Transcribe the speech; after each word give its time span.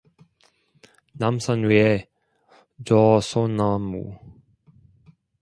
남산 1.13 1.61
위에 1.61 2.07
저 2.85 3.19
소나무 3.21 4.17